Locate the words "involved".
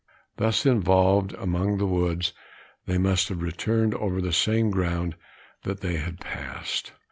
0.65-1.33